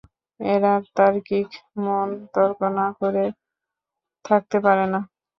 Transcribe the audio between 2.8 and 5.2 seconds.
করে থাকতে পারে না।